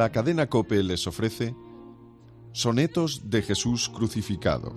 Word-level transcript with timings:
la 0.00 0.10
cadena 0.10 0.48
Cope 0.48 0.82
les 0.82 1.06
ofrece 1.06 1.54
Sonetos 2.52 3.28
de 3.28 3.42
Jesús 3.42 3.90
crucificado. 3.90 4.72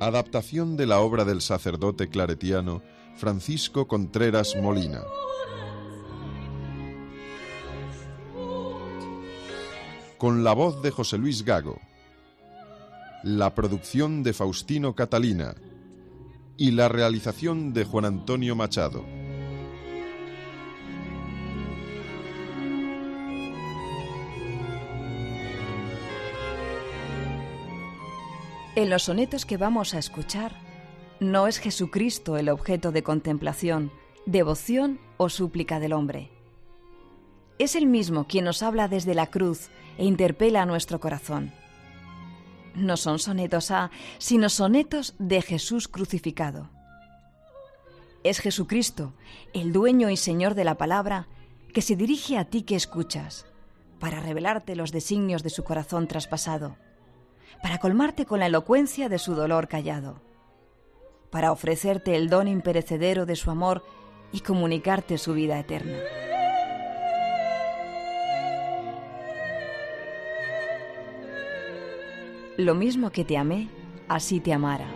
Adaptación 0.00 0.78
de 0.78 0.86
la 0.86 1.00
obra 1.00 1.26
del 1.26 1.42
sacerdote 1.42 2.08
claretiano 2.08 2.80
Francisco 3.16 3.86
Contreras 3.86 4.56
Molina. 4.56 5.02
Con 10.16 10.42
la 10.42 10.54
voz 10.54 10.80
de 10.80 10.92
José 10.92 11.18
Luis 11.18 11.44
Gago. 11.44 11.78
La 13.22 13.54
producción 13.54 14.22
de 14.22 14.32
Faustino 14.32 14.94
Catalina. 14.94 15.56
Y 16.56 16.70
la 16.70 16.88
realización 16.88 17.74
de 17.74 17.84
Juan 17.84 18.06
Antonio 18.06 18.56
Machado. 18.56 19.19
En 28.80 28.88
los 28.88 29.02
sonetos 29.02 29.44
que 29.44 29.58
vamos 29.58 29.92
a 29.92 29.98
escuchar, 29.98 30.52
no 31.20 31.46
es 31.46 31.58
Jesucristo 31.58 32.38
el 32.38 32.48
objeto 32.48 32.92
de 32.92 33.02
contemplación, 33.02 33.92
devoción 34.24 34.98
o 35.18 35.28
súplica 35.28 35.80
del 35.80 35.92
hombre. 35.92 36.30
Es 37.58 37.76
el 37.76 37.84
mismo 37.84 38.26
quien 38.26 38.46
nos 38.46 38.62
habla 38.62 38.88
desde 38.88 39.14
la 39.14 39.26
cruz 39.26 39.68
e 39.98 40.06
interpela 40.06 40.62
a 40.62 40.64
nuestro 40.64 40.98
corazón. 40.98 41.52
No 42.74 42.96
son 42.96 43.18
sonetos 43.18 43.70
a, 43.70 43.90
sino 44.16 44.48
sonetos 44.48 45.14
de 45.18 45.42
Jesús 45.42 45.86
crucificado. 45.86 46.70
Es 48.24 48.38
Jesucristo, 48.38 49.12
el 49.52 49.74
dueño 49.74 50.08
y 50.08 50.16
Señor 50.16 50.54
de 50.54 50.64
la 50.64 50.78
palabra, 50.78 51.28
que 51.74 51.82
se 51.82 51.96
dirige 51.96 52.38
a 52.38 52.46
ti 52.46 52.62
que 52.62 52.76
escuchas, 52.76 53.44
para 53.98 54.20
revelarte 54.20 54.74
los 54.74 54.90
designios 54.90 55.42
de 55.42 55.50
su 55.50 55.64
corazón 55.64 56.08
traspasado 56.08 56.78
para 57.62 57.78
colmarte 57.78 58.26
con 58.26 58.40
la 58.40 58.46
elocuencia 58.46 59.08
de 59.08 59.18
su 59.18 59.34
dolor 59.34 59.68
callado, 59.68 60.20
para 61.30 61.52
ofrecerte 61.52 62.16
el 62.16 62.28
don 62.28 62.48
imperecedero 62.48 63.26
de 63.26 63.36
su 63.36 63.50
amor 63.50 63.84
y 64.32 64.40
comunicarte 64.40 65.18
su 65.18 65.34
vida 65.34 65.58
eterna. 65.58 65.98
Lo 72.56 72.74
mismo 72.74 73.10
que 73.10 73.24
te 73.24 73.38
amé, 73.38 73.68
así 74.08 74.40
te 74.40 74.52
amara. 74.52 74.86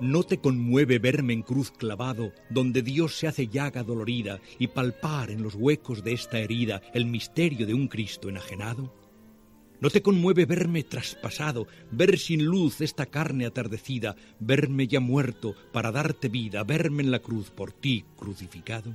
¿No 0.00 0.22
te 0.22 0.38
conmueve 0.38 0.98
verme 0.98 1.32
en 1.32 1.42
cruz 1.42 1.70
clavado, 1.70 2.32
donde 2.50 2.82
Dios 2.82 3.16
se 3.16 3.26
hace 3.26 3.48
llaga 3.48 3.82
dolorida 3.82 4.40
y 4.58 4.66
palpar 4.66 5.30
en 5.30 5.42
los 5.42 5.54
huecos 5.54 6.04
de 6.04 6.12
esta 6.12 6.38
herida 6.38 6.82
el 6.92 7.06
misterio 7.06 7.66
de 7.66 7.72
un 7.72 7.88
Cristo 7.88 8.28
enajenado? 8.28 8.92
¿No 9.84 9.90
te 9.90 10.00
conmueve 10.00 10.46
verme 10.46 10.82
traspasado, 10.82 11.66
ver 11.90 12.18
sin 12.18 12.42
luz 12.42 12.80
esta 12.80 13.04
carne 13.04 13.44
atardecida, 13.44 14.16
verme 14.40 14.86
ya 14.86 14.98
muerto 14.98 15.54
para 15.74 15.92
darte 15.92 16.30
vida, 16.30 16.64
verme 16.64 17.02
en 17.02 17.10
la 17.10 17.18
cruz 17.18 17.50
por 17.50 17.70
ti 17.70 18.02
crucificado? 18.16 18.94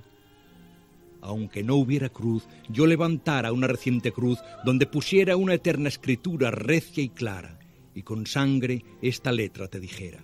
Aunque 1.22 1.62
no 1.62 1.76
hubiera 1.76 2.10
cruz, 2.10 2.48
yo 2.70 2.88
levantara 2.88 3.54
una 3.54 3.68
reciente 3.68 4.12
cruz 4.12 4.40
donde 4.66 4.88
pusiera 4.88 5.38
una 5.38 5.54
eterna 5.54 5.90
escritura 5.90 6.50
recia 6.50 7.04
y 7.04 7.10
clara, 7.10 7.60
y 7.94 8.02
con 8.02 8.26
sangre 8.26 8.84
esta 9.04 9.32
letra 9.32 9.68
te 9.68 9.80
dijera, 9.80 10.24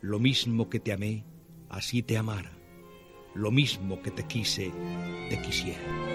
lo 0.00 0.18
mismo 0.18 0.70
que 0.70 0.80
te 0.80 0.94
amé, 0.94 1.26
así 1.68 2.02
te 2.02 2.16
amara, 2.16 2.56
lo 3.34 3.50
mismo 3.50 4.00
que 4.00 4.10
te 4.10 4.24
quise, 4.24 4.72
te 5.28 5.38
quisiera. 5.42 6.08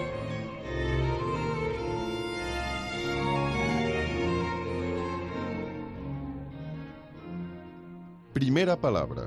Primera 8.44 8.78
palabra. 8.78 9.26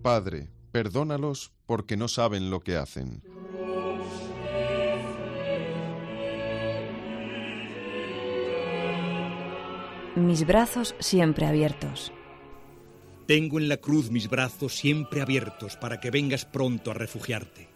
Padre, 0.00 0.48
perdónalos 0.70 1.50
porque 1.66 1.96
no 1.96 2.06
saben 2.06 2.48
lo 2.48 2.60
que 2.60 2.76
hacen. 2.76 3.20
Mis 10.14 10.46
brazos 10.46 10.94
siempre 11.00 11.46
abiertos. 11.46 12.12
Tengo 13.26 13.58
en 13.58 13.68
la 13.68 13.78
cruz 13.78 14.12
mis 14.12 14.30
brazos 14.30 14.76
siempre 14.76 15.20
abiertos 15.20 15.76
para 15.76 15.98
que 15.98 16.12
vengas 16.12 16.44
pronto 16.44 16.92
a 16.92 16.94
refugiarte, 16.94 17.70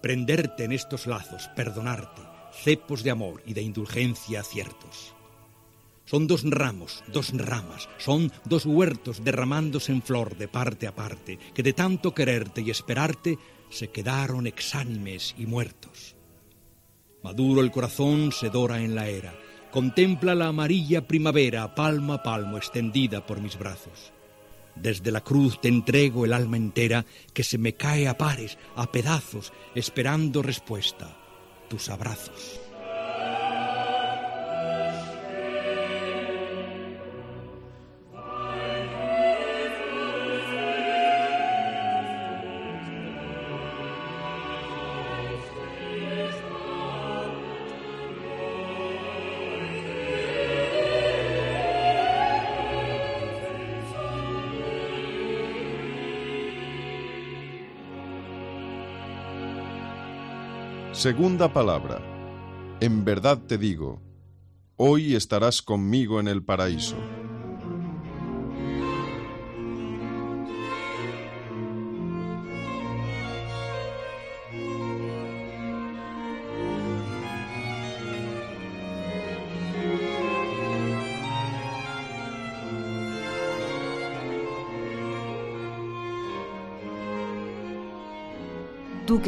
prenderte 0.00 0.62
en 0.62 0.70
estos 0.70 1.08
lazos, 1.08 1.50
perdonarte, 1.56 2.22
cepos 2.52 3.02
de 3.02 3.10
amor 3.10 3.42
y 3.44 3.54
de 3.54 3.62
indulgencia 3.62 4.44
ciertos. 4.44 5.17
Son 6.08 6.26
dos 6.26 6.42
ramos, 6.42 7.04
dos 7.12 7.34
ramas, 7.36 7.86
son 7.98 8.32
dos 8.46 8.64
huertos 8.64 9.22
derramándose 9.22 9.92
en 9.92 10.00
flor 10.00 10.38
de 10.38 10.48
parte 10.48 10.86
a 10.86 10.94
parte, 10.94 11.38
que 11.52 11.62
de 11.62 11.74
tanto 11.74 12.14
quererte 12.14 12.62
y 12.62 12.70
esperarte 12.70 13.36
se 13.68 13.90
quedaron 13.90 14.46
exánimes 14.46 15.34
y 15.36 15.44
muertos. 15.44 16.16
Maduro 17.22 17.60
el 17.60 17.70
corazón 17.70 18.32
se 18.32 18.48
dora 18.48 18.80
en 18.80 18.94
la 18.94 19.08
era, 19.08 19.34
contempla 19.70 20.34
la 20.34 20.48
amarilla 20.48 21.06
primavera 21.06 21.74
palmo 21.74 22.14
a 22.14 22.22
palmo 22.22 22.56
extendida 22.56 23.26
por 23.26 23.42
mis 23.42 23.58
brazos. 23.58 24.10
Desde 24.76 25.12
la 25.12 25.20
cruz 25.20 25.60
te 25.60 25.68
entrego 25.68 26.24
el 26.24 26.32
alma 26.32 26.56
entera 26.56 27.04
que 27.34 27.44
se 27.44 27.58
me 27.58 27.74
cae 27.74 28.08
a 28.08 28.16
pares, 28.16 28.56
a 28.76 28.90
pedazos, 28.90 29.52
esperando 29.74 30.40
respuesta, 30.40 31.18
tus 31.68 31.90
abrazos. 31.90 32.67
Segunda 60.98 61.52
palabra. 61.52 62.02
En 62.80 63.04
verdad 63.04 63.38
te 63.46 63.56
digo, 63.56 64.02
hoy 64.74 65.14
estarás 65.14 65.62
conmigo 65.62 66.18
en 66.18 66.26
el 66.26 66.42
paraíso. 66.42 66.96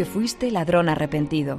Que 0.00 0.06
fuiste 0.06 0.50
ladrón 0.50 0.88
arrepentido. 0.88 1.58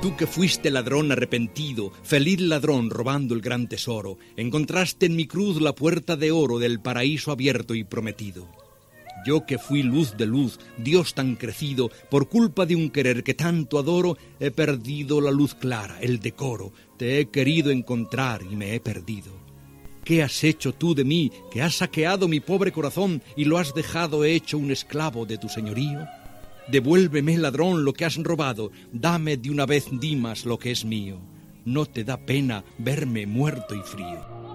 Tú 0.00 0.14
que 0.16 0.28
fuiste 0.28 0.70
ladrón 0.70 1.10
arrepentido, 1.10 1.90
feliz 2.04 2.40
ladrón 2.40 2.90
robando 2.90 3.34
el 3.34 3.40
gran 3.40 3.66
tesoro, 3.66 4.18
encontraste 4.36 5.06
en 5.06 5.16
mi 5.16 5.26
cruz 5.26 5.60
la 5.60 5.74
puerta 5.74 6.14
de 6.14 6.30
oro 6.30 6.60
del 6.60 6.78
paraíso 6.78 7.32
abierto 7.32 7.74
y 7.74 7.82
prometido. 7.82 8.46
Yo 9.26 9.46
que 9.46 9.58
fui 9.58 9.82
luz 9.82 10.16
de 10.16 10.26
luz, 10.26 10.60
Dios 10.78 11.14
tan 11.14 11.34
crecido, 11.34 11.90
por 12.08 12.28
culpa 12.28 12.66
de 12.66 12.76
un 12.76 12.88
querer 12.88 13.24
que 13.24 13.34
tanto 13.34 13.80
adoro, 13.80 14.16
he 14.38 14.52
perdido 14.52 15.20
la 15.20 15.32
luz 15.32 15.56
clara, 15.56 15.98
el 16.00 16.20
decoro, 16.20 16.72
te 16.98 17.18
he 17.18 17.30
querido 17.30 17.72
encontrar 17.72 18.44
y 18.48 18.54
me 18.54 18.76
he 18.76 18.80
perdido. 18.80 19.41
¿Qué 20.04 20.22
has 20.22 20.42
hecho 20.42 20.72
tú 20.72 20.94
de 20.94 21.04
mí, 21.04 21.30
que 21.52 21.62
has 21.62 21.76
saqueado 21.76 22.26
mi 22.26 22.40
pobre 22.40 22.72
corazón 22.72 23.22
y 23.36 23.44
lo 23.44 23.58
has 23.58 23.72
dejado 23.72 24.24
hecho 24.24 24.58
un 24.58 24.72
esclavo 24.72 25.26
de 25.26 25.38
tu 25.38 25.48
señorío? 25.48 26.06
Devuélveme, 26.68 27.38
ladrón, 27.38 27.84
lo 27.84 27.92
que 27.92 28.04
has 28.04 28.16
robado, 28.16 28.72
dame 28.92 29.36
de 29.36 29.50
una 29.50 29.64
vez 29.64 29.86
Dimas 29.92 30.44
lo 30.44 30.58
que 30.58 30.72
es 30.72 30.84
mío. 30.84 31.20
No 31.64 31.86
te 31.86 32.02
da 32.02 32.16
pena 32.16 32.64
verme 32.78 33.26
muerto 33.26 33.76
y 33.76 33.82
frío. 33.82 34.51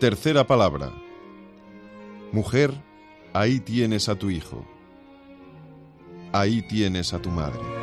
Tercera 0.00 0.46
palabra. 0.46 0.92
Mujer, 2.30 2.72
ahí 3.32 3.58
tienes 3.58 4.08
a 4.08 4.14
tu 4.14 4.30
hijo. 4.30 4.64
Ahí 6.32 6.62
tienes 6.62 7.12
a 7.12 7.20
tu 7.20 7.30
madre. 7.30 7.77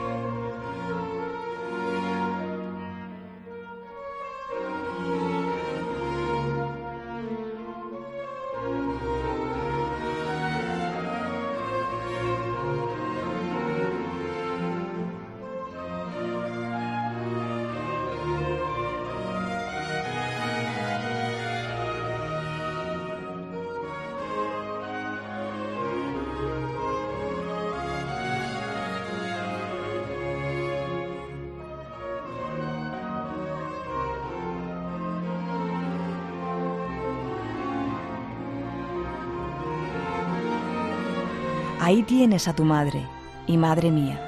Ahí 41.80 42.04
tienes 42.04 42.48
a 42.48 42.56
tu 42.56 42.64
madre 42.64 43.06
y 43.48 43.58
madre 43.58 43.92
mía. 43.92 44.22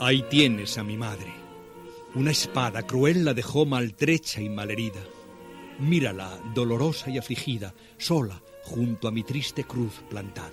Ahí 0.00 0.24
tienes 0.28 0.76
a 0.78 0.82
mi 0.82 0.96
madre. 0.96 1.32
Una 2.16 2.32
espada 2.32 2.82
cruel 2.82 3.24
la 3.24 3.34
dejó 3.34 3.64
maltrecha 3.66 4.40
y 4.40 4.48
malherida. 4.48 5.00
Mírala, 5.78 6.40
dolorosa 6.54 7.08
y 7.08 7.18
afligida, 7.18 7.72
sola, 7.98 8.42
junto 8.64 9.06
a 9.06 9.12
mi 9.12 9.22
triste 9.22 9.62
cruz 9.62 10.02
plantada. 10.10 10.50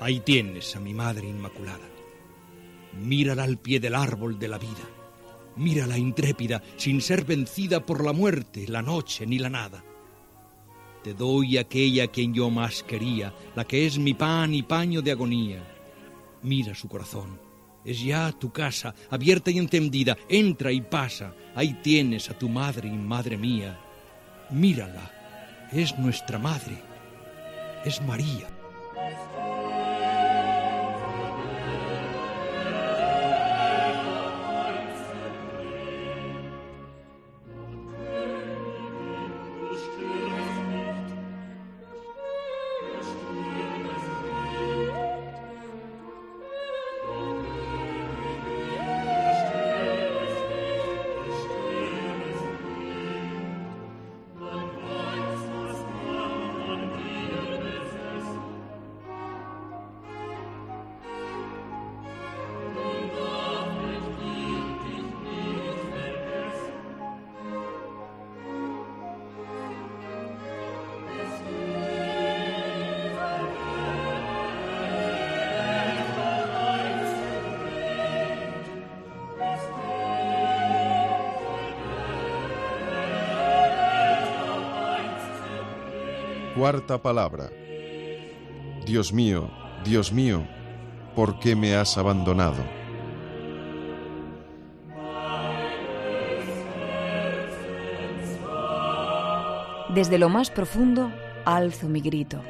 Ahí 0.00 0.20
tienes 0.20 0.74
a 0.74 0.80
mi 0.80 0.92
madre 0.92 1.28
inmaculada. 1.28 1.88
Mírala 3.00 3.44
al 3.44 3.58
pie 3.58 3.78
del 3.78 3.94
árbol 3.94 4.40
de 4.40 4.48
la 4.48 4.58
vida. 4.58 4.88
Mírala 5.56 5.96
intrépida, 5.96 6.62
sin 6.76 7.00
ser 7.00 7.24
vencida 7.24 7.86
por 7.86 8.04
la 8.04 8.12
muerte, 8.12 8.66
la 8.66 8.82
noche 8.82 9.24
ni 9.24 9.38
la 9.38 9.50
nada. 9.50 9.84
Te 11.02 11.14
doy 11.14 11.58
aquella 11.58 12.04
a 12.04 12.08
quien 12.08 12.34
yo 12.34 12.50
más 12.50 12.82
quería, 12.82 13.34
la 13.54 13.64
que 13.64 13.86
es 13.86 13.98
mi 13.98 14.14
pan 14.14 14.54
y 14.54 14.62
paño 14.62 15.00
de 15.00 15.12
agonía. 15.12 15.62
Mira 16.42 16.74
su 16.74 16.88
corazón, 16.88 17.38
es 17.84 18.02
ya 18.02 18.32
tu 18.32 18.50
casa, 18.50 18.94
abierta 19.10 19.50
y 19.50 19.58
encendida, 19.58 20.16
entra 20.28 20.72
y 20.72 20.80
pasa, 20.80 21.34
ahí 21.54 21.74
tienes 21.82 22.28
a 22.30 22.38
tu 22.38 22.48
madre 22.48 22.88
y 22.88 22.92
madre 22.92 23.36
mía. 23.36 23.78
Mírala, 24.50 25.10
es 25.72 25.98
nuestra 25.98 26.38
madre, 26.38 26.82
es 27.84 28.02
María. 28.02 28.57
Cuarta 86.58 87.00
palabra. 87.00 87.52
Dios 88.84 89.12
mío, 89.12 89.48
Dios 89.84 90.12
mío, 90.12 90.44
¿por 91.14 91.38
qué 91.38 91.54
me 91.54 91.76
has 91.76 91.96
abandonado? 91.96 92.64
Desde 99.94 100.18
lo 100.18 100.28
más 100.30 100.50
profundo 100.50 101.12
alzo 101.44 101.88
mi 101.88 102.00
grito. 102.00 102.42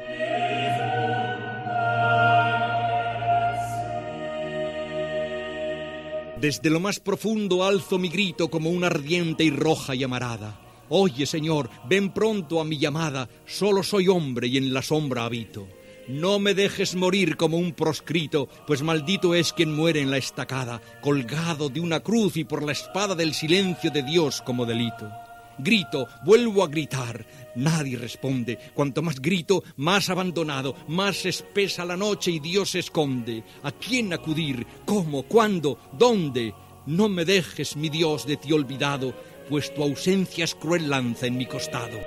Desde 6.41 6.71
lo 6.71 6.79
más 6.79 6.99
profundo 6.99 7.63
alzo 7.63 7.99
mi 7.99 8.09
grito 8.09 8.49
como 8.49 8.71
una 8.71 8.87
ardiente 8.87 9.43
y 9.43 9.51
roja 9.51 9.93
llamarada. 9.93 10.68
Oye, 10.89 11.25
Señor, 11.25 11.69
ven 11.87 12.11
pronto 12.11 12.59
a 12.59 12.65
mi 12.65 12.77
llamada, 12.77 13.29
solo 13.45 13.83
soy 13.83 14.07
hombre 14.07 14.47
y 14.47 14.57
en 14.57 14.73
la 14.73 14.81
sombra 14.81 15.25
habito. 15.25 15.67
No 16.07 16.39
me 16.39 16.55
dejes 16.55 16.95
morir 16.95 17.37
como 17.37 17.57
un 17.57 17.73
proscrito, 17.73 18.49
pues 18.65 18.81
maldito 18.81 19.35
es 19.35 19.53
quien 19.53 19.75
muere 19.75 20.01
en 20.01 20.09
la 20.09 20.17
estacada, 20.17 20.81
colgado 21.01 21.69
de 21.69 21.79
una 21.79 21.99
cruz 21.99 22.35
y 22.35 22.43
por 22.43 22.63
la 22.63 22.71
espada 22.71 23.13
del 23.13 23.35
silencio 23.35 23.91
de 23.91 24.01
Dios 24.01 24.41
como 24.41 24.65
delito. 24.65 25.07
Grito, 25.59 26.07
vuelvo 26.25 26.63
a 26.63 26.67
gritar, 26.67 27.25
nadie 27.55 27.97
responde. 27.97 28.57
Cuanto 28.73 29.03
más 29.03 29.21
grito, 29.21 29.61
más 29.75 30.09
abandonado, 30.09 30.75
más 30.87 31.25
espesa 31.25 31.85
la 31.85 31.97
noche 31.97 32.31
y 32.31 32.39
Dios 32.39 32.71
se 32.71 32.79
esconde. 32.79 33.43
¿A 33.61 33.71
quién 33.71 34.11
acudir? 34.11 34.65
¿Cómo? 34.85 35.23
¿Cuándo? 35.23 35.77
¿Dónde? 35.91 36.53
No 36.85 37.07
me 37.07 37.23
dejes, 37.25 37.75
mi 37.75 37.89
Dios, 37.89 38.25
de 38.25 38.37
ti 38.37 38.51
olvidado, 38.51 39.13
pues 39.49 39.73
tu 39.73 39.83
ausencia 39.83 40.45
es 40.45 40.55
cruel 40.55 40.89
lanza 40.89 41.25
en 41.25 41.37
mi 41.37 41.47
costado. 41.47 41.99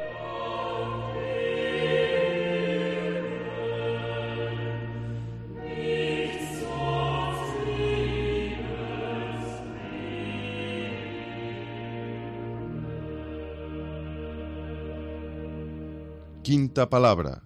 Quinta 16.43 16.89
palabra. 16.91 17.43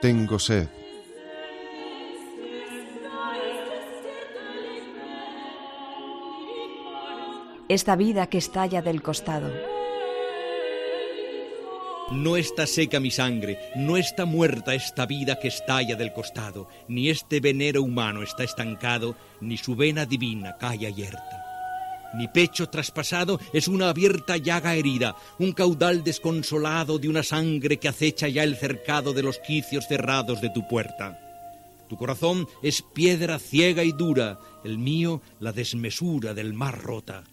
Tengo 0.00 0.38
sed. 0.38 0.85
Esta 7.68 7.96
vida 7.96 8.28
que 8.28 8.38
estalla 8.38 8.80
del 8.80 9.02
costado. 9.02 9.52
No 12.12 12.36
está 12.36 12.64
seca 12.64 13.00
mi 13.00 13.10
sangre, 13.10 13.58
no 13.74 13.96
está 13.96 14.24
muerta 14.24 14.76
esta 14.76 15.04
vida 15.04 15.40
que 15.40 15.48
estalla 15.48 15.96
del 15.96 16.12
costado, 16.12 16.68
ni 16.86 17.10
este 17.10 17.40
venero 17.40 17.82
humano 17.82 18.22
está 18.22 18.44
estancado, 18.44 19.16
ni 19.40 19.56
su 19.56 19.74
vena 19.74 20.06
divina 20.06 20.56
cae 20.60 20.92
yerta. 20.94 21.44
Mi 22.14 22.28
pecho 22.28 22.68
traspasado 22.68 23.40
es 23.52 23.66
una 23.66 23.88
abierta 23.88 24.36
llaga 24.36 24.76
herida, 24.76 25.16
un 25.40 25.50
caudal 25.50 26.04
desconsolado 26.04 27.00
de 27.00 27.08
una 27.08 27.24
sangre 27.24 27.78
que 27.78 27.88
acecha 27.88 28.28
ya 28.28 28.44
el 28.44 28.54
cercado 28.54 29.12
de 29.12 29.24
los 29.24 29.40
quicios 29.40 29.88
cerrados 29.88 30.40
de 30.40 30.50
tu 30.50 30.68
puerta. 30.68 31.18
Tu 31.88 31.96
corazón 31.96 32.46
es 32.62 32.82
piedra 32.94 33.40
ciega 33.40 33.82
y 33.82 33.90
dura, 33.90 34.38
el 34.62 34.78
mío 34.78 35.20
la 35.40 35.50
desmesura 35.50 36.32
del 36.32 36.54
mar 36.54 36.80
rota. 36.80 37.24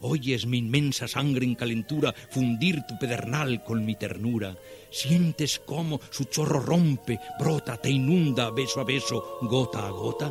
Oyes 0.00 0.46
mi 0.46 0.58
inmensa 0.58 1.08
sangre 1.08 1.44
en 1.44 1.54
calentura 1.54 2.14
fundir 2.30 2.82
tu 2.86 2.98
pedernal 2.98 3.62
con 3.64 3.84
mi 3.84 3.94
ternura. 3.94 4.56
Sientes 4.90 5.58
cómo 5.58 6.00
su 6.10 6.24
chorro 6.24 6.60
rompe, 6.60 7.18
brota, 7.38 7.76
te 7.76 7.90
inunda 7.90 8.50
beso 8.50 8.80
a 8.80 8.84
beso, 8.84 9.38
gota 9.42 9.86
a 9.86 9.90
gota. 9.90 10.30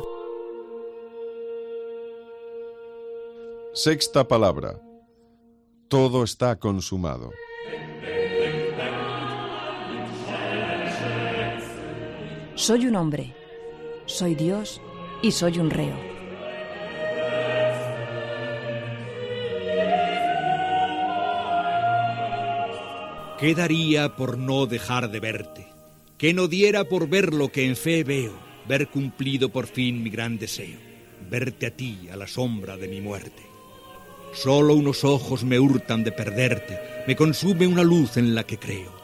Sexta 3.74 4.28
palabra. 4.28 4.80
Todo 5.88 6.22
está 6.22 6.56
consumado. 6.58 7.32
Soy 12.54 12.86
un 12.86 12.94
hombre, 12.94 13.34
soy 14.06 14.36
Dios 14.36 14.80
y 15.22 15.32
soy 15.32 15.58
un 15.58 15.70
reo. 15.70 16.13
¿Qué 23.44 23.54
daría 23.54 24.16
por 24.16 24.38
no 24.38 24.64
dejar 24.64 25.10
de 25.10 25.20
verte? 25.20 25.66
¿Qué 26.16 26.32
no 26.32 26.48
diera 26.48 26.84
por 26.84 27.10
ver 27.10 27.34
lo 27.34 27.52
que 27.52 27.66
en 27.66 27.76
fe 27.76 28.02
veo? 28.02 28.32
Ver 28.66 28.88
cumplido 28.88 29.50
por 29.50 29.66
fin 29.66 30.02
mi 30.02 30.08
gran 30.08 30.38
deseo, 30.38 30.78
verte 31.28 31.66
a 31.66 31.70
ti 31.70 32.08
a 32.10 32.16
la 32.16 32.26
sombra 32.26 32.78
de 32.78 32.88
mi 32.88 33.02
muerte. 33.02 33.42
Solo 34.32 34.74
unos 34.74 35.04
ojos 35.04 35.44
me 35.44 35.58
hurtan 35.58 36.04
de 36.04 36.10
perderte, 36.10 36.78
me 37.06 37.16
consume 37.16 37.66
una 37.66 37.82
luz 37.82 38.16
en 38.16 38.34
la 38.34 38.44
que 38.44 38.56
creo. 38.56 38.94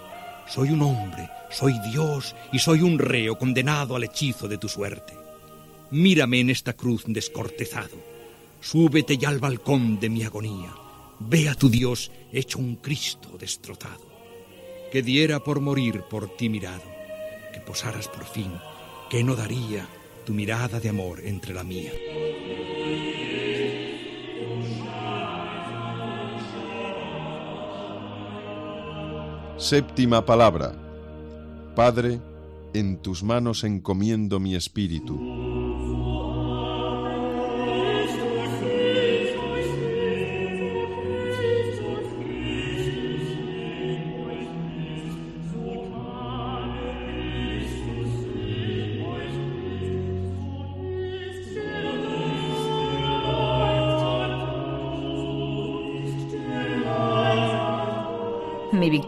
Soy 0.49 0.71
un 0.71 0.81
hombre, 0.81 1.29
soy 1.51 1.75
Dios 1.93 2.35
y 2.51 2.61
soy 2.61 2.81
un 2.81 2.99
reo 2.99 3.37
condenado 3.37 3.95
al 3.95 4.05
hechizo 4.05 4.49
de 4.49 4.57
tu 4.57 4.71
suerte. 4.71 5.13
Mírame 5.91 6.41
en 6.41 6.49
esta 6.49 6.73
cruz 6.73 7.05
descortezado, 7.07 7.99
súbete 8.63 9.19
ya 9.19 9.29
al 9.29 9.39
balcón 9.39 10.01
de 10.01 10.09
mi 10.09 10.23
agonía, 10.23 10.73
ve 11.19 11.51
a 11.51 11.55
tu 11.55 11.69
Dios 11.69 12.11
hecho 12.33 12.59
un 12.59 12.77
Cristo 12.77 13.37
destrozado, 13.39 14.10
que 14.91 15.03
diera 15.03 15.41
por 15.41 15.61
morir 15.61 16.03
por 16.11 16.29
ti 16.29 16.49
mirado, 16.49 16.83
que 17.53 17.61
posaras 17.61 18.09
por 18.09 18.25
fin, 18.25 18.53
que 19.09 19.23
no 19.23 19.37
daría 19.37 19.87
tu 20.25 20.33
mirada 20.33 20.81
de 20.81 20.89
amor 20.89 21.21
entre 21.25 21.55
la 21.55 21.65
mía. 21.65 21.93
Séptima 29.57 30.25
palabra. 30.25 30.75
Padre, 31.77 32.21
en 32.73 32.97
tus 33.03 33.23
manos 33.23 33.63
encomiendo 33.63 34.41
mi 34.41 34.55
espíritu. 34.55 35.50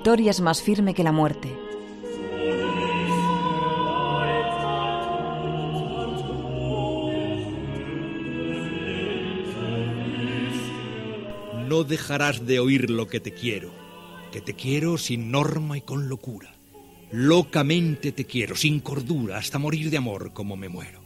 Victoria 0.02 0.32
es 0.32 0.40
más 0.40 0.60
firme 0.60 0.94
que 0.94 1.04
la 1.04 1.12
muerte. 1.12 1.56
No 11.68 11.84
dejarás 11.84 12.44
de 12.44 12.58
oír 12.58 12.90
lo 12.90 13.06
que 13.06 13.20
te 13.20 13.32
quiero, 13.32 13.70
que 14.32 14.40
te 14.40 14.54
quiero 14.54 14.98
sin 14.98 15.30
norma 15.30 15.78
y 15.78 15.82
con 15.82 16.08
locura. 16.08 16.52
Locamente 17.12 18.10
te 18.10 18.24
quiero, 18.24 18.56
sin 18.56 18.80
cordura, 18.80 19.38
hasta 19.38 19.60
morir 19.60 19.88
de 19.88 19.98
amor 19.98 20.32
como 20.32 20.56
me 20.56 20.68
muero. 20.68 21.00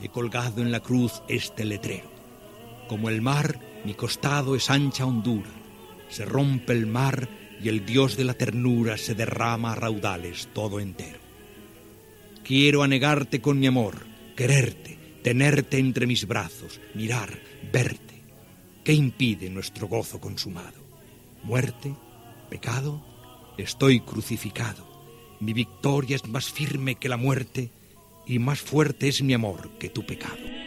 He 0.00 0.10
colgado 0.10 0.62
en 0.62 0.70
la 0.70 0.78
cruz 0.78 1.24
este 1.26 1.64
letrero. 1.64 2.08
Como 2.88 3.08
el 3.08 3.20
mar, 3.20 3.58
mi 3.84 3.94
costado 3.94 4.54
es 4.54 4.70
ancha 4.70 5.04
hondura. 5.04 5.50
Se 6.08 6.24
rompe 6.24 6.72
el 6.72 6.86
mar 6.86 7.40
y 7.62 7.68
el 7.68 7.84
Dios 7.84 8.16
de 8.16 8.24
la 8.24 8.34
ternura 8.34 8.96
se 8.96 9.14
derrama 9.14 9.72
a 9.72 9.76
raudales 9.76 10.48
todo 10.52 10.80
entero. 10.80 11.18
Quiero 12.42 12.82
anegarte 12.82 13.40
con 13.40 13.58
mi 13.58 13.66
amor, 13.66 14.06
quererte, 14.36 14.98
tenerte 15.22 15.78
entre 15.78 16.06
mis 16.06 16.26
brazos, 16.26 16.80
mirar, 16.94 17.38
verte. 17.72 18.22
¿Qué 18.82 18.92
impide 18.92 19.50
nuestro 19.50 19.88
gozo 19.88 20.20
consumado? 20.20 20.80
¿Muerte? 21.42 21.94
¿Pecado? 22.48 23.04
Estoy 23.58 24.00
crucificado. 24.00 24.88
Mi 25.40 25.52
victoria 25.52 26.16
es 26.16 26.26
más 26.26 26.50
firme 26.50 26.96
que 26.96 27.08
la 27.08 27.16
muerte 27.16 27.70
y 28.26 28.38
más 28.38 28.60
fuerte 28.60 29.08
es 29.08 29.22
mi 29.22 29.34
amor 29.34 29.70
que 29.78 29.90
tu 29.90 30.04
pecado. 30.04 30.59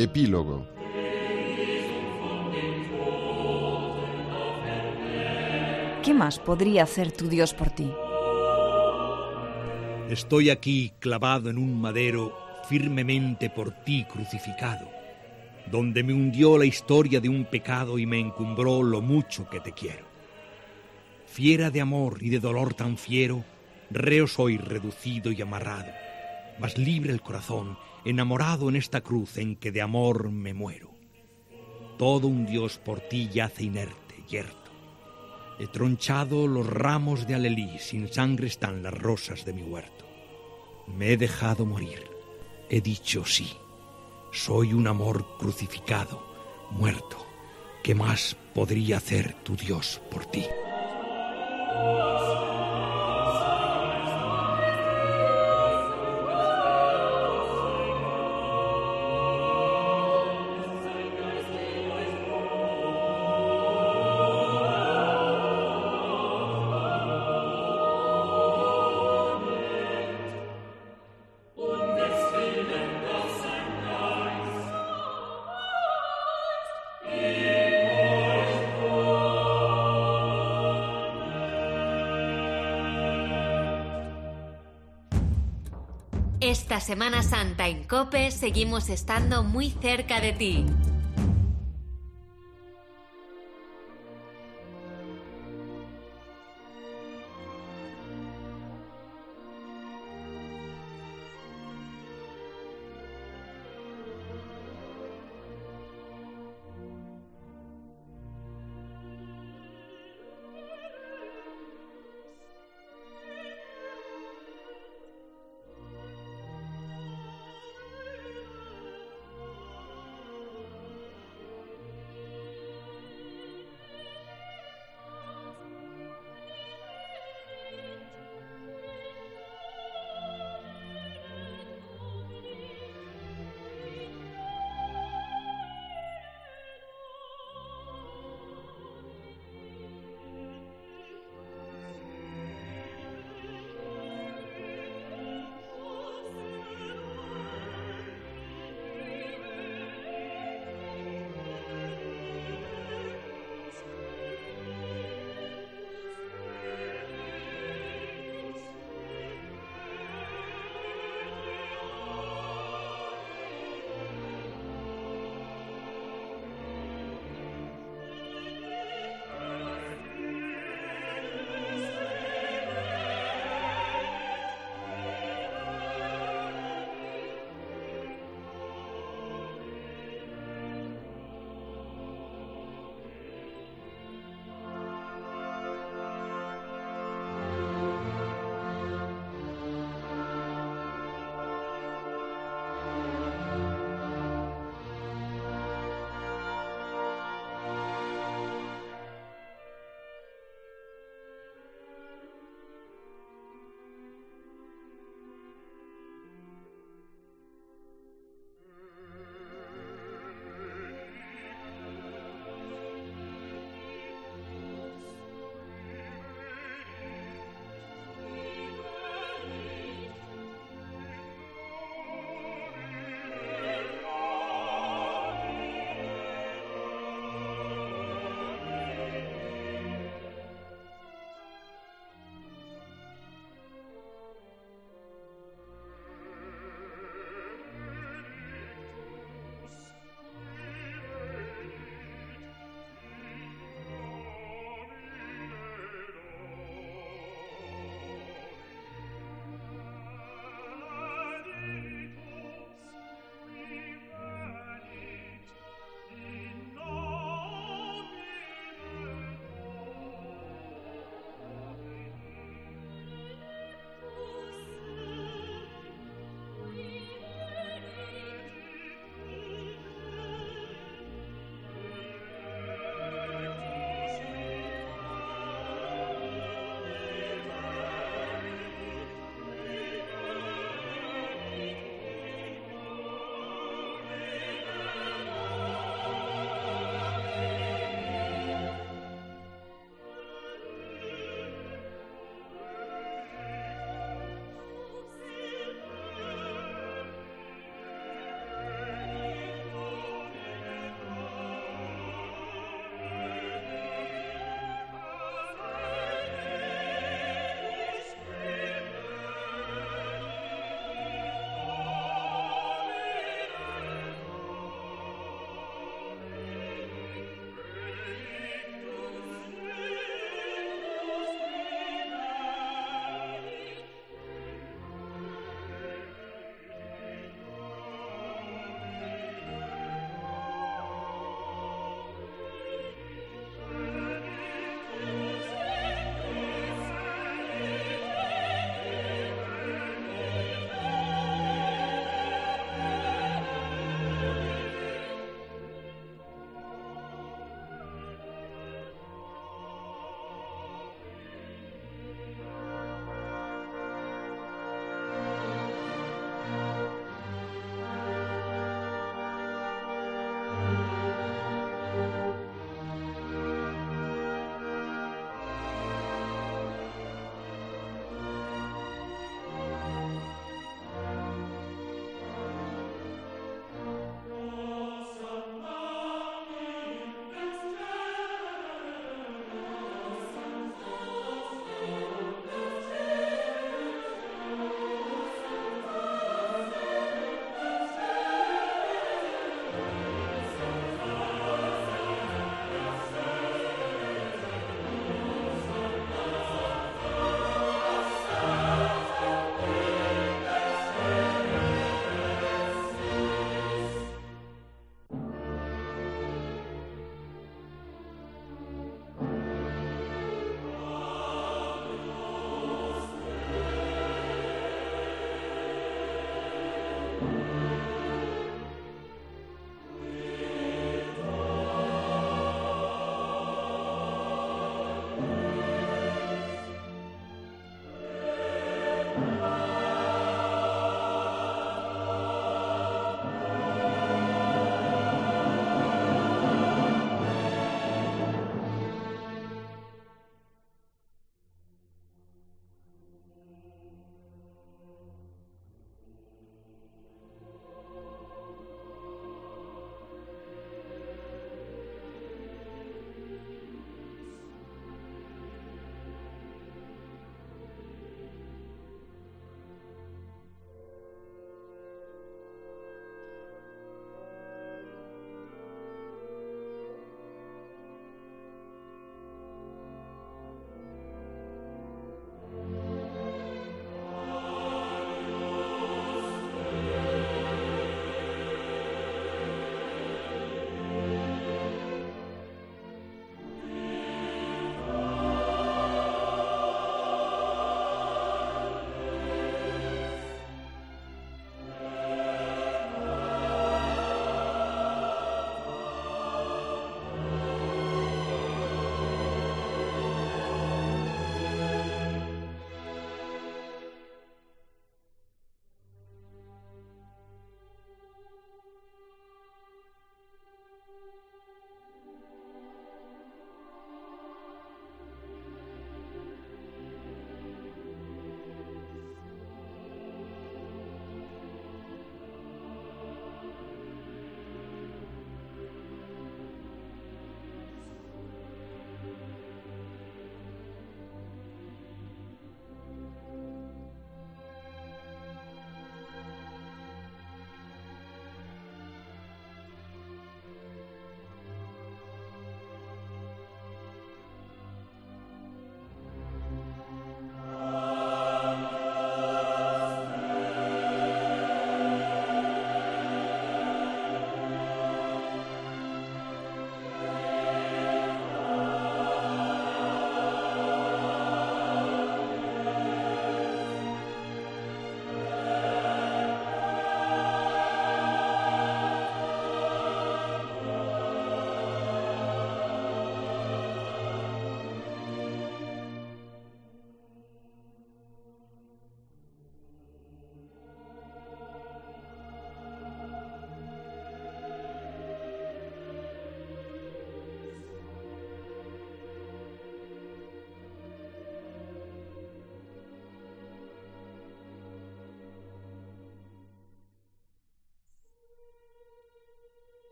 Epílogo. 0.00 0.64
¿Qué 6.04 6.14
más 6.14 6.38
podría 6.38 6.84
hacer 6.84 7.10
tu 7.10 7.26
Dios 7.26 7.52
por 7.52 7.70
ti? 7.70 7.90
Estoy 10.08 10.50
aquí 10.50 10.92
clavado 11.00 11.50
en 11.50 11.58
un 11.58 11.80
madero 11.80 12.32
firmemente 12.68 13.50
por 13.50 13.72
ti 13.82 14.06
crucificado, 14.08 14.88
donde 15.68 16.04
me 16.04 16.12
hundió 16.12 16.56
la 16.58 16.64
historia 16.64 17.20
de 17.20 17.28
un 17.28 17.44
pecado 17.46 17.98
y 17.98 18.06
me 18.06 18.20
encumbró 18.20 18.84
lo 18.84 19.02
mucho 19.02 19.50
que 19.50 19.58
te 19.58 19.72
quiero. 19.72 20.06
Fiera 21.26 21.70
de 21.70 21.80
amor 21.80 22.18
y 22.20 22.30
de 22.30 22.38
dolor 22.38 22.72
tan 22.72 22.98
fiero, 22.98 23.44
reo 23.90 24.28
soy 24.28 24.58
reducido 24.58 25.32
y 25.32 25.42
amarrado, 25.42 25.90
mas 26.58 26.78
libre 26.78 27.12
el 27.12 27.20
corazón, 27.20 27.78
enamorado 28.04 28.68
en 28.68 28.76
esta 28.76 29.00
cruz 29.00 29.38
en 29.38 29.56
que 29.56 29.72
de 29.72 29.82
amor 29.82 30.30
me 30.30 30.54
muero. 30.54 30.90
Todo 31.98 32.28
un 32.28 32.46
Dios 32.46 32.78
por 32.78 33.00
ti 33.00 33.28
yace 33.28 33.64
inerte, 33.64 34.22
yerto. 34.28 34.70
He 35.58 35.66
tronchado 35.66 36.46
los 36.46 36.66
ramos 36.66 37.26
de 37.26 37.34
alelí, 37.34 37.78
sin 37.80 38.12
sangre 38.12 38.46
están 38.46 38.82
las 38.82 38.94
rosas 38.94 39.44
de 39.44 39.52
mi 39.52 39.62
huerto. 39.62 40.06
Me 40.86 41.12
he 41.12 41.16
dejado 41.16 41.66
morir, 41.66 42.08
he 42.70 42.80
dicho 42.80 43.24
sí. 43.24 43.52
Soy 44.32 44.72
un 44.72 44.86
amor 44.86 45.36
crucificado, 45.38 46.24
muerto. 46.70 47.26
¿Qué 47.82 47.94
más 47.94 48.36
podría 48.54 48.98
hacer 48.98 49.34
tu 49.42 49.56
Dios 49.56 50.00
por 50.10 50.26
ti? 50.26 50.44
Semana 86.88 87.22
Santa 87.22 87.68
en 87.68 87.84
Cope 87.84 88.30
seguimos 88.30 88.88
estando 88.88 89.44
muy 89.44 89.68
cerca 89.68 90.22
de 90.22 90.32
ti. 90.32 90.64